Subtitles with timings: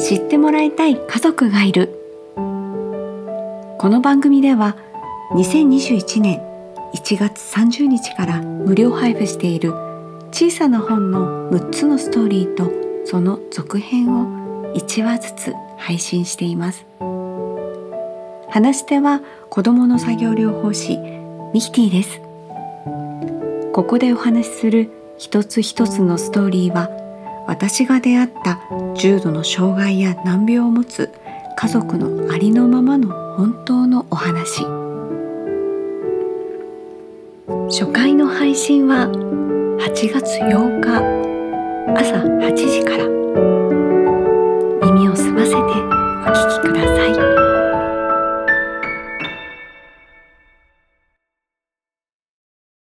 [0.00, 1.88] 知ってもらいたい家族がいる。
[2.34, 4.76] この番組では
[5.32, 6.40] 2021年
[6.94, 9.74] 1月30日から無料配布している
[10.32, 12.72] 小さな本の6つのストーリーと
[13.04, 16.86] その続編を1話ずつ配信しています。
[18.48, 20.98] 話し手は子どもの作業療法士
[21.52, 22.20] ミキティです。
[23.74, 26.88] ここでお話しする一つ一つのストーリーは
[27.50, 28.60] 私が出会った
[28.94, 31.10] 重度の障害や難病を持つ
[31.56, 34.62] 家族のありのままの本当のお話。
[37.68, 39.08] 初回の配信は
[39.80, 41.02] 8月8日
[41.98, 43.89] 朝8時から。